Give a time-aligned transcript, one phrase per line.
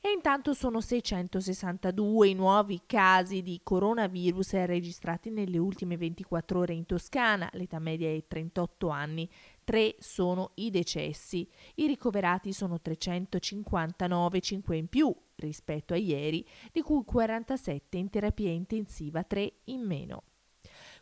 [0.04, 6.86] e intanto sono 662 i nuovi casi di coronavirus registrati nelle ultime 24 ore in
[6.86, 9.30] Toscana, l'età media è 38 anni,
[9.62, 16.80] 3 sono i decessi, i ricoverati sono 359, 5 in più rispetto a ieri, di
[16.82, 20.24] cui 47 in terapia intensiva, 3 in meno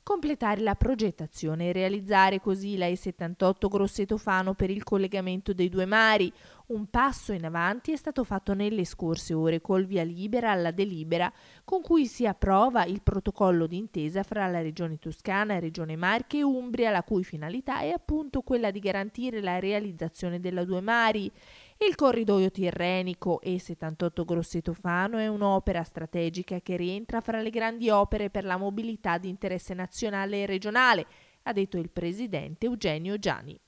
[0.03, 5.85] completare la progettazione e realizzare così la E78 Grosseto Fano per il collegamento dei due
[5.85, 6.33] mari.
[6.67, 11.33] Un passo in avanti è stato fatto nelle scorse ore col via libera alla delibera
[11.65, 16.91] con cui si approva il protocollo d'intesa fra la Regione Toscana, Regione Marche e Umbria,
[16.91, 21.31] la cui finalità è appunto quella di garantire la realizzazione della due mari
[21.87, 28.29] il corridoio tirrenico E78 Grosseto Fano è un'opera strategica che rientra fra le grandi opere
[28.29, 31.07] per la mobilità di interesse nazionale e regionale,
[31.45, 33.59] ha detto il presidente Eugenio Gianni.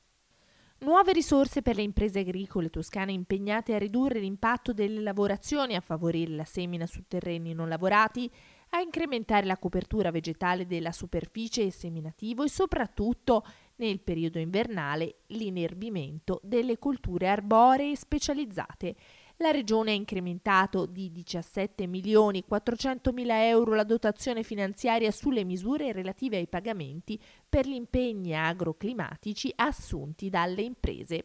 [0.81, 6.33] Nuove risorse per le imprese agricole toscane impegnate a ridurre l'impatto delle lavorazioni, a favorire
[6.33, 8.31] la semina su terreni non lavorati,
[8.71, 13.45] a incrementare la copertura vegetale della superficie e seminativo e soprattutto
[13.87, 18.95] nel periodo invernale l'inerbimento delle colture arboree specializzate.
[19.39, 25.91] La Regione ha incrementato di 17 milioni 400 mila euro la dotazione finanziaria sulle misure
[25.91, 31.25] relative ai pagamenti per gli impegni agroclimatici assunti dalle imprese.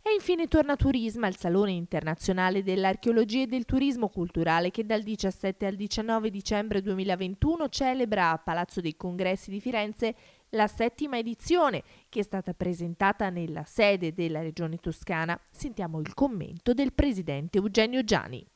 [0.00, 5.66] E infine torna Turisma, il Salone internazionale dell'archeologia e del turismo culturale che dal 17
[5.66, 10.14] al 19 dicembre 2021 celebra a Palazzo dei Congressi di Firenze
[10.50, 15.38] la settima edizione che è stata presentata nella sede della Regione Toscana.
[15.50, 18.46] Sentiamo il commento del presidente Eugenio Giani.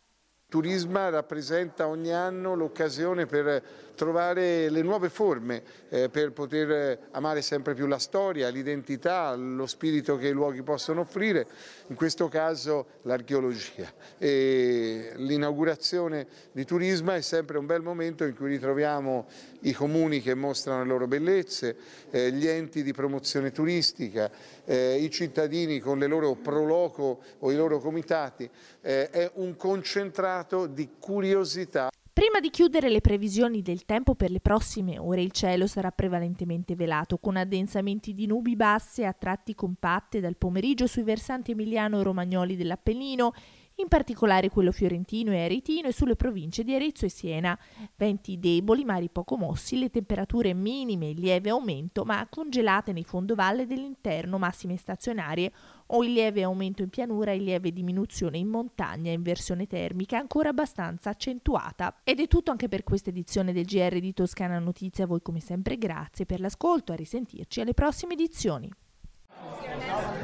[0.52, 3.62] Turisma rappresenta ogni anno l'occasione per
[3.94, 10.18] trovare le nuove forme, eh, per poter amare sempre più la storia, l'identità, lo spirito
[10.18, 11.46] che i luoghi possono offrire,
[11.86, 13.90] in questo caso l'archeologia.
[14.18, 19.26] L'inaugurazione di Turisma è sempre un bel momento in cui ritroviamo
[19.60, 21.76] i comuni che mostrano le loro bellezze,
[22.10, 24.30] eh, gli enti di promozione turistica,
[24.66, 28.50] eh, i cittadini con le loro proloco o i loro comitati.
[28.82, 31.90] Eh, è un concentrato stato di curiosità.
[32.12, 36.74] Prima di chiudere le previsioni del tempo per le prossime ore, il cielo sarà prevalentemente
[36.74, 42.02] velato, con addensamenti di nubi basse a tratti compatte dal pomeriggio sui versanti emiliano e
[42.02, 43.32] romagnoli dell'Appennino
[43.76, 47.58] in particolare quello fiorentino e aretino e sulle province di Arezzo e Siena.
[47.96, 53.66] Venti deboli, mari poco mossi, le temperature minime in lieve aumento, ma congelate nei fondovalle
[53.66, 55.52] dell'interno, massime stazionarie
[55.94, 61.10] o in lieve aumento in pianura e lieve diminuzione in montagna, inversione termica ancora abbastanza
[61.10, 62.00] accentuata.
[62.04, 65.04] Ed è tutto anche per questa edizione del GR di Toscana Notizia.
[65.04, 68.70] A voi come sempre grazie per l'ascolto, a risentirci alle prossime edizioni.